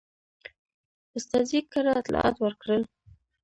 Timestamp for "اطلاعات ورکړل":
2.01-2.83